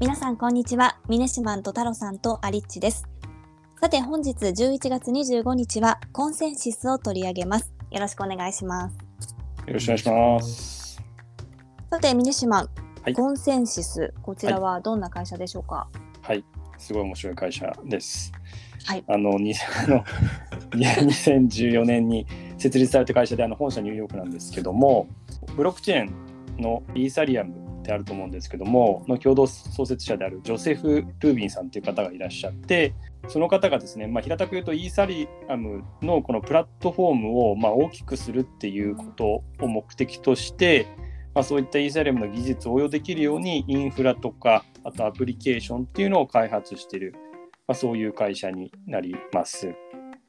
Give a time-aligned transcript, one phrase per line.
[0.00, 0.96] 皆さんこんにちは。
[1.10, 3.06] ミネシマンと太郎さんとアリッチです。
[3.78, 7.70] さて本日11月25日はコンセンシスを取り上げます。
[7.90, 8.96] よろしくお願いします。
[9.66, 11.02] よろしくお願いします。
[11.90, 12.68] さてミネシマン、
[13.02, 13.12] はい。
[13.12, 15.86] コンセンシスこちらはどんな会社でしょうか？
[16.22, 16.42] はい。
[16.78, 18.32] すごい面白い会社です。
[18.86, 19.04] はい。
[19.06, 19.52] あのに
[19.84, 19.96] あの
[20.76, 22.26] いや2014年に
[22.56, 25.08] 設立された会社であの本社ニューヨークなんですけども
[25.56, 32.94] ブロックチェーンのイーサリアムってあると思うんですけどもの共同創設者であるジョセフ・ルービンさんという方がいらっしゃって
[33.28, 39.24] その方がですね、まあ、平たく言うとイーサリアムのこのプラットフォームをまあ大きくするっていうこと
[39.60, 40.86] を目的として、
[41.34, 47.14] まあ、そういったイーサリアムの技術を応用できるようにインフラとかあとアプリケーションっていうのを開発している、
[47.66, 49.68] まあ、そういう会社になります。
[49.68, 49.74] う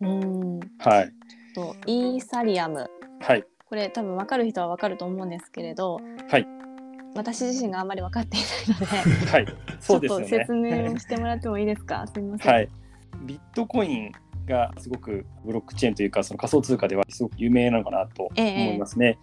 [0.02, 0.60] ーん。
[0.80, 1.14] はい、
[1.56, 2.90] とイーサリアム。
[3.22, 6.48] はい、これ多分分かる人は分かると思うんですけれどはい、
[7.16, 9.46] 私自身があんまり分かっていないので はい、
[9.80, 10.28] そうですよね。
[10.28, 12.06] ちょっと説明をしてもらってもいいですか？
[12.08, 12.70] すみません、はい、
[13.26, 14.12] ビットコイン
[14.46, 19.18] がすごくブロックチェーンというかその仮想通貨ではすごく有名なのかなと思いますね。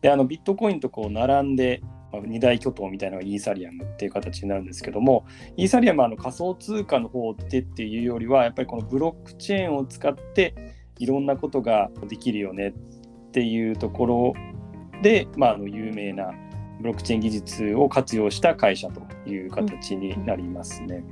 [0.00, 1.80] であのビットコインとこう並んで
[2.12, 5.24] まあ二大巨頭みたいなのがイーサリアムっていう形になるんですけども
[5.56, 10.54] イーサリアムはあの仮想通貨の方でっていうよりはやっぱりこのブロックチェーンを使って
[10.98, 12.72] いろんなことができるよねっ
[13.32, 14.34] ていうところ
[15.02, 16.32] で、まあ、あの有名な
[16.80, 21.04] ブロックチェーン技術を活用した会社という形になりますね。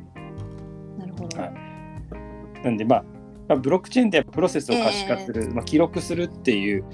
[0.98, 2.64] なるほど、はい。
[2.64, 3.04] なんで、まあ、
[3.48, 6.84] まあ、ブロックチェーンってプロセスを可視化する、まあ、記録するっていう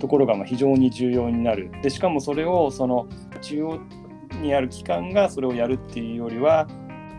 [0.00, 1.70] ところがまあ非常に重要になる。
[1.82, 3.08] でしかもそれをその
[3.40, 3.80] 中央
[4.42, 6.66] にある機関がそれをやるっていうよりは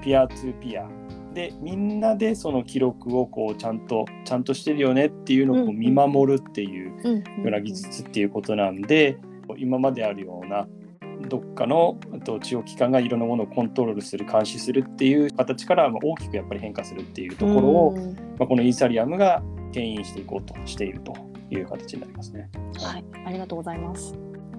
[0.04, 0.88] ピアトゥピア。
[1.34, 9.18] でみんなでその記録をこうちゃんとちゃんとしてるよねっていうのを見守るっていううんうんような技術っていうことなんで、
[9.58, 10.68] 今まであるような
[11.28, 18.16] どっかのあと中央機関がいろんなものをコントロールする監視するっていう形からまあ大きくやっぱり変化するっていうところを、うん。
[18.38, 21.14] まあ、このイーサリアムが牽引していこうとしていると
[21.50, 22.50] いう形になりますね。
[22.78, 23.06] はい。
[23.26, 24.14] ありがとうございます。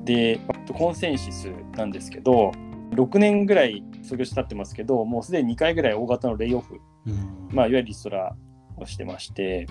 [0.05, 0.41] で
[0.73, 2.53] コンセンシスなんですけど
[2.93, 7.49] 6年ぐらい創業して経ってますけどもうすでに2回ぐらい大型のレイオフ、うん。
[7.51, 8.35] まあ、いわゆるリストラ
[8.77, 9.67] をしてまして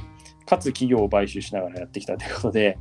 [0.46, 2.78] かつ企業を買収しながらやってきたということで、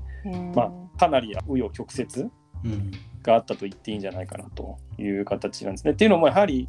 [0.54, 2.30] まあ、かなり紆余曲折
[2.64, 2.90] うん
[3.24, 5.92] があったと言っていいんじゃないかなという形なんですね。
[5.92, 6.68] っていうのもやはり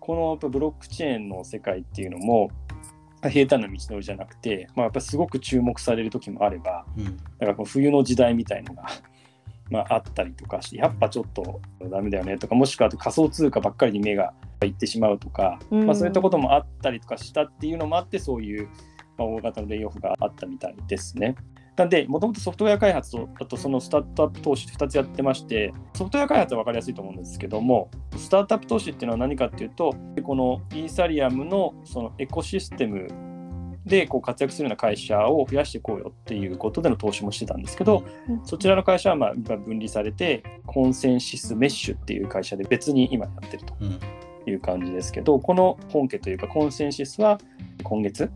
[0.00, 2.50] このやっぱブロックチェーンの世界っていうのも
[3.28, 8.86] 平坦な道のりじゃなくて、まあ、やっぱすごく注目される時もあればうんだからこの冬の時代みたいのが、
[9.68, 14.32] まあ、あったりとかしてやっぱちょっとダメだよねとかもしくは仮想通貨ばっかりに目が
[14.64, 18.68] いってしまうとか、うんまあ、そういったこともあったりとかしたっていうのもあってそういう、
[19.18, 21.34] まあ、大型のレイオフがあったみたいですね。
[21.76, 33.08] なんで、もともとソフトウェア開発と、あとそのスタートアップ投資2つやってまして、ソフトウェア開発は分かりやすいと思うんですけども、スタートアップ投資っていうのは何かっていうと、このイーサリアムのそのエコシステム
[33.84, 38.04] でこう活躍するような会社を増やしていこうよっていうことでの投資もしてたんですけど、
[38.44, 47.38] そちらの会社はまあ今分離されて、コンセンシスメッシュっていう会社で別に今やってるという感じですけど、この本家というかコンセンシスは
[47.82, 48.30] 今月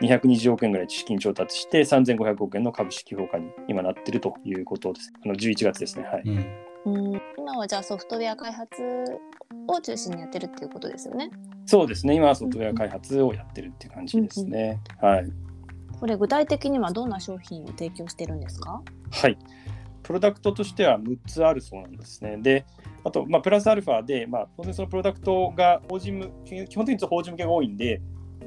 [0.00, 5.12] 220億円ぐらい資金調達して3500億円の株式評価に今なってるということです。
[5.24, 6.04] あの11月ですね。
[6.04, 6.22] はい。
[6.24, 6.46] うん
[6.86, 8.80] うん今はじゃあソフトウェア開発
[9.66, 11.30] を中心にやってるっていうことですよね
[11.64, 12.14] そうですね。
[12.14, 14.80] 今はソフトウェア開発をやってるっていう感じですね。
[15.00, 15.26] はい。
[15.98, 18.82] これ具体的にはどんな商品を提供してるんですか？
[19.10, 19.36] はい。
[20.04, 22.36] プロダクトとしては6つあるそうなんですね。
[22.36, 22.64] で、
[23.02, 28.00] あと、まあ、プラスアルファで、まあ、当然そのプロダクトが法人向け、基本的に法人向けが多いんで、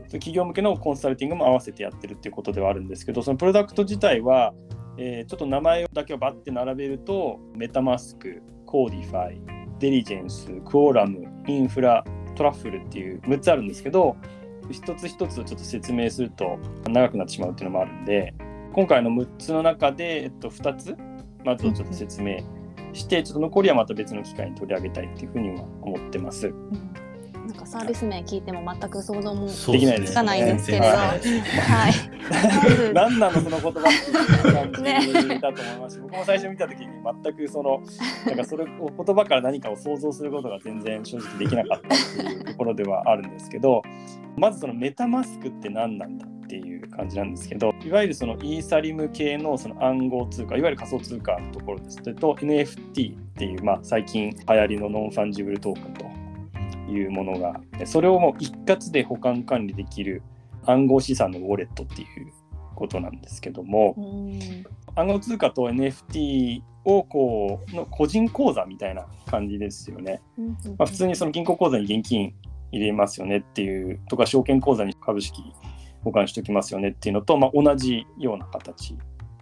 [0.03, 4.53] 企業向けのコンサルティングも合わせてやってるっていうことではあるんですけど、そのプロダクト自体は、
[4.97, 9.41] えーちょっと名前だけをバッて並べると、メタマスク、コーディファイ、
[9.79, 12.03] デリジェンス、クオーラム、インフラ、
[12.35, 14.15] トラッフルっていう6つあるんですけど、
[14.71, 18.33] 一つ一つちょっと説明すると長くなってしまうっていうのもあるんで、
[18.73, 20.95] 今回の6つの中で、えっと、2つ、
[21.43, 22.37] まずちょっと説明
[22.93, 26.53] して、ちょっと残りはまた別の機会に取り上げたいっていうふうには思ってます。
[27.49, 31.93] なんかサービス名聞いても全く想像もできないですつかないんですけれど、ははい。
[32.93, 35.95] 何なのその言葉っていう感じだと思います。
[35.95, 36.87] し、僕も最初見た時に
[37.23, 37.81] 全くその
[38.25, 38.67] なんかそれを
[39.05, 43.81] 言葉から何かを想像することが全然正直できなかったっていうところではあるんですけど
[44.37, 51.97] まずそのメタマスクって何なんだっていう感じなんですけどいわゆるそのイーサリム系のその暗号通貨いわゆる仮想通貨のところです。
[52.15, 56.08] と NFT っていう、まあ、最近流行りのノンファンジブルトークンと
[56.89, 60.21] いうものがそれをもう一括で保管管理できる
[60.65, 62.07] 暗号資産のウォレットっていう
[62.75, 64.63] ことなんですけどもうん。
[64.95, 70.21] 暗号通貨と NFT をこうの個人口座みたいな感じですよね。
[70.77, 72.33] まあ、普通にその銀行口座に現金
[72.71, 75.41] 入れますよねっていうとか証券口座に株式
[76.03, 78.97] 保管しておきますよねっていうのと、まあ、同じような形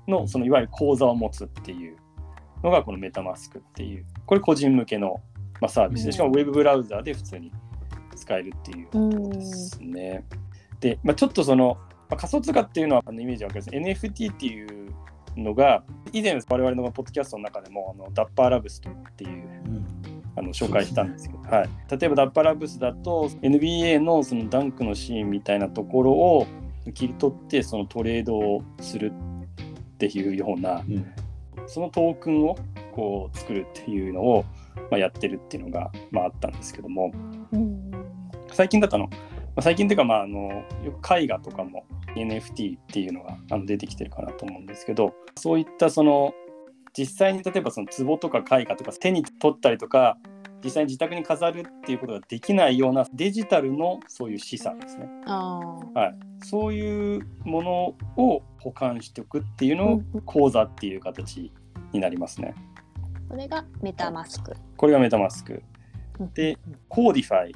[0.07, 1.97] のそのいわゆる口座を持つっていう
[2.63, 5.21] のがこのメタマスクっていうこれ個人向けの、
[5.61, 6.05] まあ、サービス。
[6.05, 7.51] でしかもウェブブラウザーで普通に
[8.15, 10.23] 使えるっていうことですね。
[10.79, 11.77] で、まあ、ちょっとその、
[12.09, 14.93] まあ、仮想通貨っていうのはあのイメージわかります NFT っていう
[15.35, 15.83] のが
[16.13, 19.47] 以前我々のポッドキャストの中でもあのダッパーラブスっていう、
[20.35, 26.47] あの紹介したんですけど、はい、例えばダッパーラブスだと NBA のそのダンクのシーンみたいなところを
[26.93, 31.05] 切り取ってそのトレードをするっていうような、うん、
[31.65, 32.55] そのトークンを
[32.97, 34.43] こう作るっていうのを、
[34.89, 37.11] まあ、やってるっていうのが、まあ、あったんですけども、
[37.51, 37.91] うん、
[38.51, 39.11] 最近だとあの、ま
[39.57, 41.85] あ、最近というか、まあ、あのよく絵画とかも
[42.15, 46.33] NFT っていうのがあの出てきてるかなと思うんですけどそういったその
[46.97, 50.17] 実際に例えばその壺とか絵画とか手に取ったりとか
[50.63, 55.07] 実際に自宅に飾るっていうことができないようなデジタルのそういう資産ですね。
[55.27, 57.71] はい、そういうもの
[58.17, 61.51] を保管しておくっていうのを口座っていう形
[61.93, 62.55] になりますね。
[63.29, 64.53] これがメタマスク。
[64.75, 65.61] これがメタマスク。
[66.33, 66.57] で、
[66.87, 67.55] コーディファイ。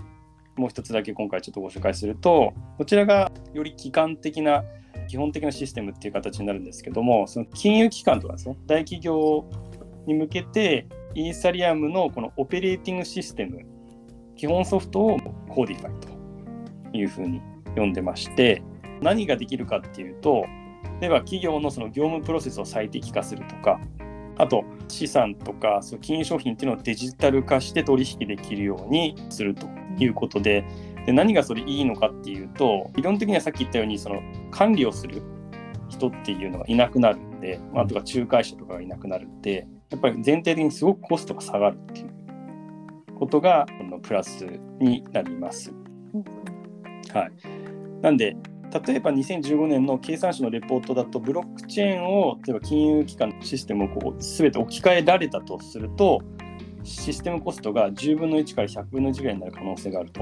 [0.57, 4.63] もう一つだけ今回ちょっとご紹介すると、こちらがより機関的な
[5.07, 9.45] 基本的なシステムっていう形になるんですけども、その金融機関とかですね、大企業
[10.05, 13.59] に向けて、イーサリアムのこのオペレーティングシステム、
[14.35, 15.17] 基本ソフトを
[15.49, 15.99] Codefi
[16.91, 17.41] というふうに
[17.75, 18.61] 呼んでまして、
[19.01, 20.45] 何ができるかっていうと、
[20.99, 23.79] 例えば企業のその業務プロセスを最適化するとか、
[24.41, 29.67] あと資産とかその金融商品っていうのをデジタル化して取引できるようにすると
[29.99, 30.65] いうことで
[31.05, 35.21] で何がそれいいのかっていうと理論的にはさっき言ったようにその管理をする
[35.89, 42.09] 人っていうのがいなくなるんで、まあ、とか仲介者とかがいなくなるんでやっぱり全体的にすごくコストが下がるっていう
[43.13, 43.67] ことが
[44.01, 44.47] プラス
[44.79, 45.71] になります。
[47.13, 47.31] はい、
[48.01, 48.35] なんで
[48.79, 56.21] 例えば2015年の経産省のレポートだとブロックチェーンを例えば金融機関のシステムをこう全て置き換えられたとすると
[56.83, 60.21] システムコストが10分の1から100分の1ぐらいになる可能性があると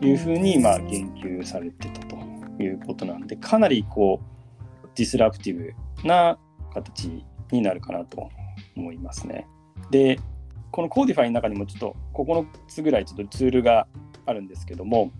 [0.00, 2.16] いうふうにまあ言及されてたと
[2.62, 4.20] いうことなんでかなりこ
[4.84, 6.38] う disruptive な
[6.72, 8.30] 形になるかなと
[8.76, 9.46] 思いますね。
[9.90, 10.20] で
[10.70, 13.86] この Codefi の中にもちょっと9つぐらいちょっとツールが
[14.26, 15.10] あるんですけども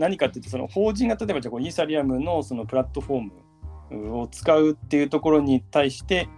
[0.00, 6.28] 何かっていうとその法人が例えばじゃあこイーサリアムのそのプラットフォームを使うっていうところに対して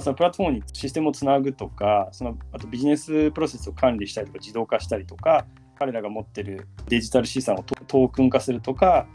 [0.00, 5.46] そのプラットフォームにシステムをつなぐとかそのあとビジネスプロセスを管理したりとか自動化したりとか
[5.78, 9.06] 彼らが持ってるデジタル資産をトークン化するとか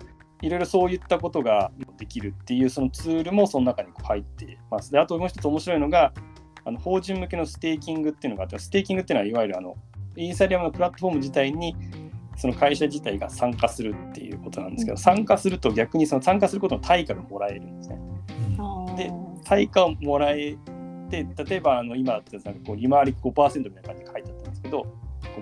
[0.42, 4.92] いろいろそういったことができるっていうそのツールもその中に入ってます。
[4.92, 6.13] であともう一つ面白いのが
[6.63, 9.75] あの法人向けのステーキングっていうのがあってステーキングっていうのはいわゆるあの
[10.15, 11.75] イーサリアムのプラットフォーム自体に
[12.38, 18.00] その会社自体が参加するっていうことなんですけど、参加すると逆にその参加することの対価がもらえるんですね。
[18.95, 19.12] で、
[19.44, 20.56] 対価をもらえ
[21.10, 24.86] て、例えばあの今だってなんかこう利回り5%みたいな感じで書いてあったんですけど、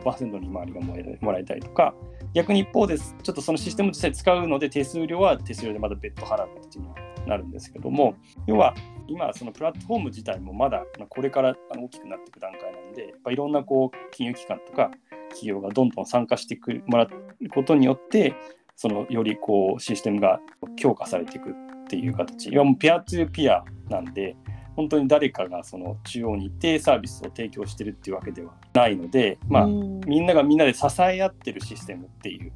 [0.04, 1.94] 5%の利回りがもらえもらえたりとか、
[2.34, 6.88] 逆に一方です、ちょっとそのシステム実際使うので、手数料は手数料でまだ別途払う形に
[7.26, 8.16] なるんですけども、
[8.48, 8.74] 要は
[9.08, 14.92] 今、そのプラットフォーム自体もまだこれから大きくなっていく段階なんで、やっぱいろんなこう金融機関とか
[15.30, 17.10] 企業がどんどん参加してくもらう
[17.50, 18.34] ことによって
[18.76, 20.40] そのよりこうシステムが
[20.76, 21.54] 強化されていくっ
[21.88, 22.50] ていう形。
[22.50, 24.36] いわもうピアツーピアなんで
[24.76, 32.52] 本当に誰かがその中央に行ってサービスを提供してるっていうわけではないので、まあ、みんながみんなで支え合ってるシステムっていう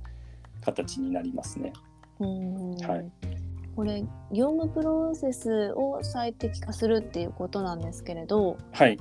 [0.63, 1.71] 形になりますね。
[2.19, 3.11] はい、
[3.79, 8.97] これ業務プロセスを最適化するっていうことなんですけれど、はい、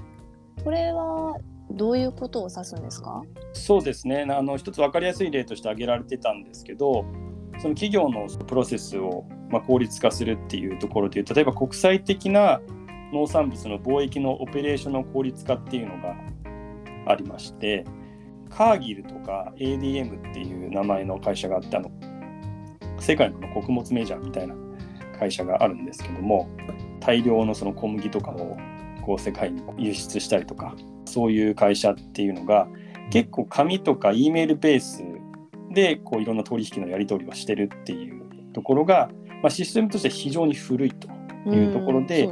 [0.63, 1.37] これは
[1.69, 3.21] どういうことを指すんですか？
[3.55, 4.25] そうですね。
[4.31, 7.05] あの一つ分かりやすい例として挙げられてたんですけど
[7.59, 12.61] その企業のプロセスをま効率化するっていうところで例えば国際的な
[13.13, 16.15] 農産物の貿易のオペレーションの効率化っていうのが
[17.09, 17.83] ありまして
[18.49, 21.91] カーギルとか ADM っていう名前の会社があってあの。
[23.01, 24.57] 世界の穀物メジャーみたいな
[25.19, 26.49] 会社があるんですけども
[27.01, 28.57] 大量のその小麦とかを
[29.05, 32.69] こう世界に輸出したりとかそういう会社っていうのが
[33.11, 35.03] 結構紙とか E メールベース
[35.73, 39.11] でこういろんな取引のやり取りをしてるっていうところが、
[39.43, 41.09] まあ、システムとして非常に古いと
[41.51, 42.29] いうところで、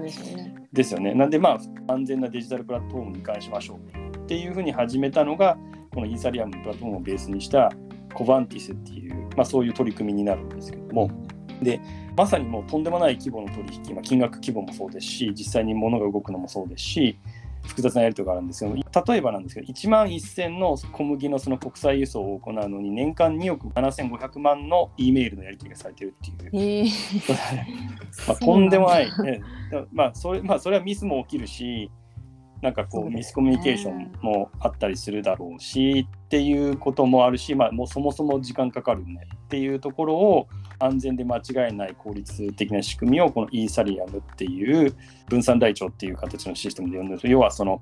[0.73, 1.15] ですよね。
[1.15, 3.79] なんでまあ安全なデジタルプラットフォームに移管しましょ
[4.15, 5.57] うっていうふうに始めたのが
[5.95, 7.73] このイーサリアムのプラットフォームをベースにした
[8.15, 11.11] コバンティスっていう、まあ、そういう取り組みになるんですけども
[11.63, 11.81] で
[12.17, 17.19] まさにもうとんでもない規模の取引、まあ、金額規模もそうですし実際に物が動くのもそうですし
[17.67, 18.77] 複雑なやり取りがあるんですけど
[19.13, 26.83] 例えばなんですけど1万1000の小麦のその国際輸送を行うのに年間2億7500万の E メールのやり取りがされてるっていう、え。
[26.85, 29.41] ー、 まあ、とんでもない、ね
[29.93, 31.91] まあそれまあ、それはミスも起きるし
[32.63, 44.95] なんかこうミスコミュニケーションもあったりするだろうしっていうこともあるし、まあ、もうそもそも時間かかるねっていうところを安全で間違いない効率的な仕組みをこのイーサリアムっていう
[45.29, 47.81] 分散台帳っていう形のシステムで呼んでる要はその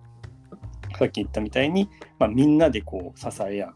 [0.99, 3.75] さっき言ったみたいに、まあ、みんなでこう支え合う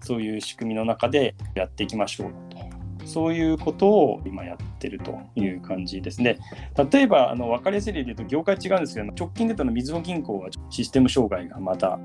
[0.00, 6.38] そういう仕組みの中でやっていきましょうとそういうことを今やってるという感じですね。
[6.90, 12.00] 例えば、あの分かりやすい例で言うと、業界違うんですけど、直近で言うとの水野銀行はシステム障害がまた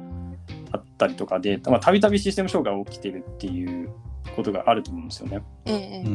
[0.72, 3.90] あったりとかで、たびたびシステム障害が起きてるっていう
[4.36, 5.42] ことがあると思うんですよね。
[5.66, 6.06] ええ、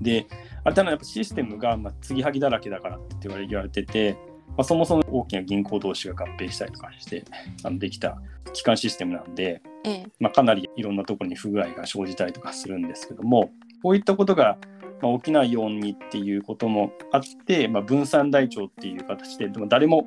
[0.00, 0.26] で、
[0.64, 4.16] あれたのやっぱシステムがまあ継ぎはぎだらけだからって言われてて、
[4.48, 7.24] まあ、そもそも大きな銀行同士が合併したりとかして
[7.62, 8.18] あのできた
[8.52, 13.50] 基幹システムなんで、ええ、まあ、かなりいろんなところに不具合が生じたりとかするんですけども、
[13.82, 14.58] こういったことが
[15.00, 20.06] ま起きないようにっていうこともあって、まあ、分散台帳っていう形で、でも誰もいわ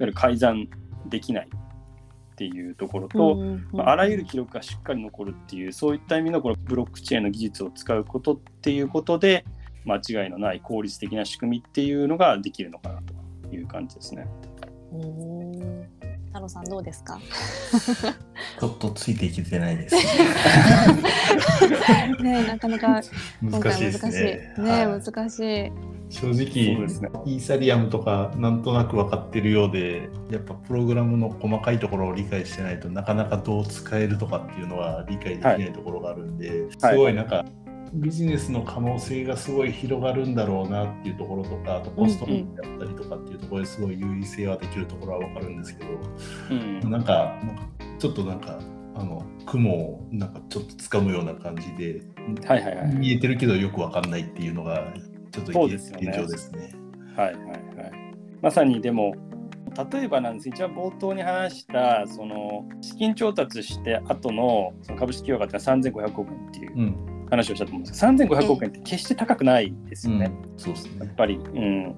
[0.00, 0.68] ゆる改ざん
[1.06, 1.48] できない
[2.48, 3.36] っていうところと、
[3.72, 9.44] まあ、あらゆる記録がしっかり残るっていう、そういった意味のこのブロックチェーンの技術を使うことっていうことで、
[9.84, 13.00] 間違いのない効率的な仕組みっていうのができるのかな
[13.48, 14.26] という感じですね。
[16.28, 17.20] 太郎さんどうですか？
[18.58, 19.96] ちょっとついていけてないです。
[22.22, 23.00] ねなかなか
[23.42, 24.54] 難しいですね。
[24.58, 25.72] ね、はい、難しい。
[26.12, 37.44] 正直、ね、イーサリアムとかなんとなく分かってるようでやっぱプログラムの細かいところを理解してないとなかなかどう使えるとかっていうのは理解できないところがあるんで、はい、すごいなんか、
[37.94, 45.90] ビジネスの可能性がすごい広がるんだろうなっていうところとかあとコスト面だったりとかっていうところですごい優位性はできるところは分かるんですけど、
[46.50, 47.62] うん、なんかなんか
[47.98, 48.58] ちょっとなんか
[48.94, 52.02] あの雲をなんかちょっと掴むような感じで、
[52.46, 54.92] はいはいはい、見えてるけどよく分かんないっていうのが
[55.32, 56.74] ちょっと現状ですね。
[57.16, 57.92] はいはいはい。
[58.40, 59.14] まさにでも
[59.92, 66.78] 例えばなんです一番冒頭に話したその資金調達して後のその株式評価って3500億円っていう。
[66.78, 70.26] うん話をしたと思うんですけど3500億円って決して高くないですよね。
[70.26, 71.36] うん、そうですねやっぱり。
[71.36, 71.96] うん、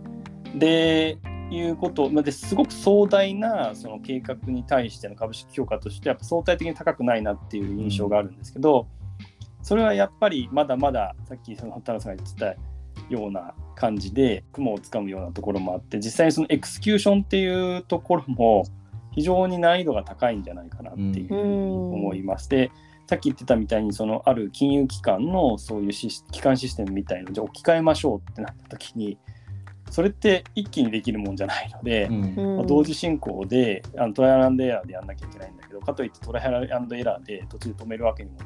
[0.56, 1.18] で
[1.50, 8.86] いうことですごく壮大なその計画に対しての株式評価としてやっぱ相対的に高くないなっていう印象があるんですけど、
[9.62, 12.54] それはやっぱりまだまださっきその田中さんが言ってた
[13.08, 18.64] ような感じで雲をつかむようなところもあって実際にそのエクスキューションっていうところも
[19.12, 22.70] 非常に難易度が高いんじゃないかなっていう思いまして。
[23.06, 29.18] さっき言ってたみたいにそのある金融機関のそういう基幹システムみたいのじゃ置き換えましょうってなった時に
[29.90, 36.68] それって一気にできるもんじゃないので、うん、まあ、同時進行であのトライアルエラーでやんなきゃいけないんだけどかといってトライアルエ
[37.04, 38.38] ラーで途中で止めるわけにも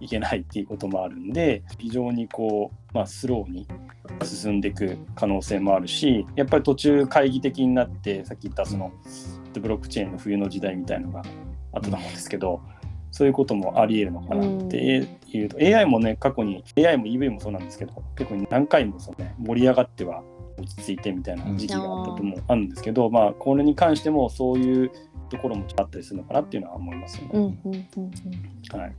[0.00, 3.66] いけないっていうこともあるんで非常にこう、まあ、スローに
[4.22, 8.92] 進んでいく可能性もあるしやっぱり途中懐疑的になってさっき言ったその
[9.54, 11.22] ブロックチェーンの冬の時代みたいのが
[11.72, 12.60] あったと思うんですけど。
[13.16, 20.22] そういうこともあり得るのかなっていうと、うん、AI もね過去に AI も EV もそうなんですけど結構何回もその、ね、盛り上がっては
[20.58, 24.90] 落ち着いてみたいな時期があったともあるんですけど、うん、まあこれに関してもそういう
[25.30, 27.58] ところもあったりするのかなっていうのは思いますよね。
[28.70, 28.94] はい、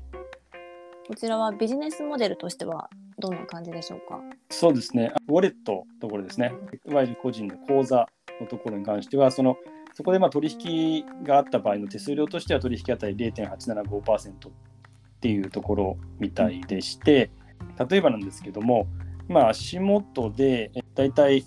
[1.07, 4.19] こちらはビジネスモデルとしてはどんな感じでしょうか？
[4.49, 5.13] そうですね。
[5.29, 6.51] ウォレットところですね。
[6.85, 8.09] いわゆる個人の口座
[8.41, 9.55] のところに関してはその
[9.93, 14.51] そこでまあ取引があった場合の手数料としては取引当たり0.875%っ
[15.21, 17.31] ていうところみたいでして、
[17.89, 18.85] 例えばなんですけども、
[19.29, 21.45] まあ、足元でだいたい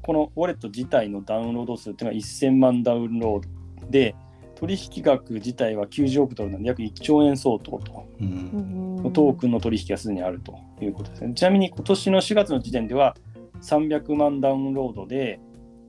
[0.00, 4.16] このウォレット自体のダウンロード数っていうのは1000万ダウンロードで、
[4.62, 11.34] 取引額自体は90億ドルなので約1兆円相当と、うん、トークンの取引がすでにあるということですね。
[11.34, 13.16] ちなみに今年の4月の時点では
[13.60, 15.40] 300万ダウンロードで、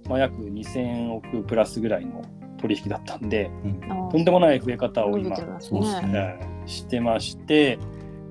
[0.10, 2.24] まあ、約2000億プラスぐらいの
[2.58, 7.78] 取引だったんで、うん、とんでもない増え方を今、ね、してまして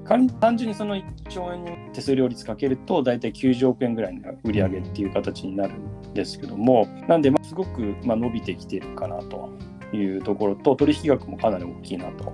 [0.09, 9.53] 単純にその1兆円に手数料率かけると大体90億円ぐらいの売り上げっていう形になるんですけどもなんでまあすごくまあ伸びてきてるかなと
[9.93, 12.33] いうところと取引額もかなり大きいなと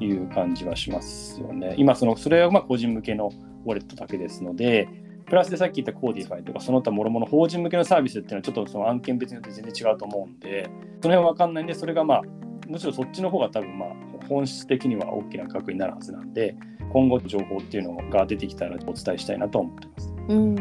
[0.00, 1.74] いう感じはしますよね。
[1.78, 3.30] 今そのそれはまあ個人向けの
[3.64, 4.88] ウォレットだけですので
[5.26, 10.64] プラスでさっき言った Codefi とかその他もろもろ法人向けのサービスっていうのはちょっとその案件別によって全然違うと思うんで
[11.00, 12.22] その辺は分かんないんでそれがまあ
[12.68, 13.88] むしろそっちの方が多分まあ
[14.28, 16.56] 本質的には大きな額になるはずなんで
[16.92, 20.14] 今後情報っていうのが出てきたらお伝えしたいなと思ってます。
[20.28, 20.54] うん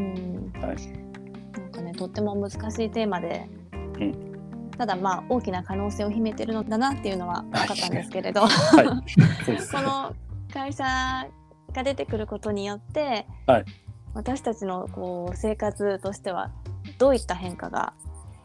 [0.56, 0.76] はい、
[1.60, 4.33] なんかねとっても難しいテーマで、うん、
[4.78, 8.86] ただまあ大きな可能性を秘めてるのだなっていうのは分かったんですけれど、はい、
[9.46, 10.16] そうですこの
[10.54, 10.84] 会社
[11.74, 13.66] が出てくることによって、はい。
[14.14, 16.52] 私たちのこう生活としては
[17.00, 17.94] どういった変化が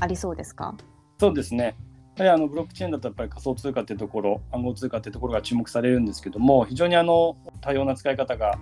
[0.00, 0.74] ありそうですか？
[1.18, 1.76] そうですね。
[2.16, 8.58] やはりあのブロックチェーンだとやっぱり仮想通貨っていうところ、暗号通貨っていうところが注目されるんですけども、非常にあの多様な使い方が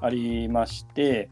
[0.00, 1.28] ありまして、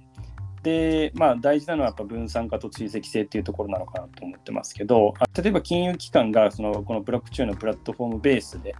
[0.64, 8.74] で、まあ大事なのはやっぱ分散化と追跡性っていうところなのかなと思ってますけど、あ例えば金融機関がそのこのブロックチェーンのプラットフォームベースで、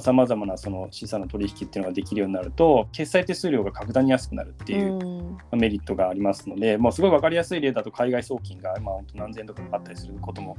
[0.00, 5.58] さまざまなその資産の取引っていうのができるようになると、決済手数料が格段に安くなるっていううん。
[5.58, 10.56] メリットがありますので、もうすごい分かりやすい例だと海外送金が、まあ、本当何千円とかかかったりすることも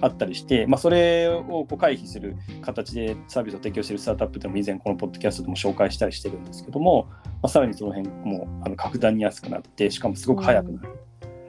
[0.00, 10.88] あったりして、まあ、それをこう回避する形でサービスを提供しているスタートアップでも以前このポッドキャストでも紹介したりしてるんですけども、まあ、さらにその辺もあの格段に安くなってしかもすごく早くなる。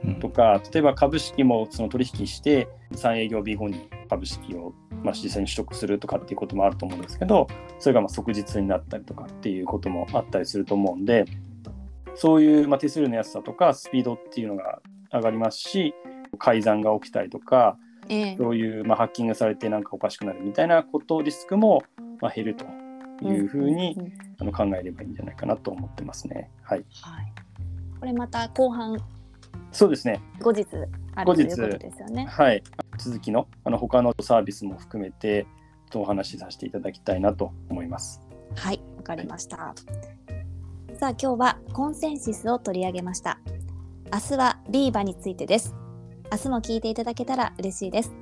[0.04, 0.14] うん。
[0.16, 7.46] とか、例えば株式もその取引して3営業日後に株式をまあ実際に取得するとかっていうこともあると思うんですけど
[7.78, 11.24] それがまあ即日になったりとかっていうこともあったりすると思うんで
[12.14, 14.80] そういうまあ手数料の安さとかスピードっていうのが
[15.12, 15.94] 上がりますし
[16.38, 17.76] 改ざんが起きたりとか
[18.08, 21.82] ええそういうまあハッキングされてなんかおかしくなるみたいなことリスクも
[22.20, 22.64] まあ減ると
[23.24, 26.50] いうふうにんんんあの考えればいいんじゃないかなと思ってますね。
[26.62, 27.32] はい、はい、
[27.98, 28.98] これまた後半
[29.70, 30.66] そうですね後日
[31.14, 32.26] あるということですよね。
[32.26, 32.62] はい、
[32.98, 35.46] 続きのあの他のサービスも含めて
[35.94, 38.20] お話しさせていただきたいなと思います。
[38.56, 39.74] はい、わかりました。
[40.98, 43.38] さあ今日はコンセンシスを取り上げました。
[44.12, 45.81] 明日はビーバについてです。
[46.32, 48.12] 明日も聞いていただけたら嬉しいです。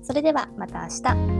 [0.00, 1.37] それではまた明日。